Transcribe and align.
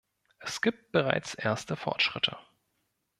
Es 0.39 0.61
gibt 0.63 0.91
bereits 0.91 1.35
erste 1.35 1.75
Fortschritte. 1.75 2.35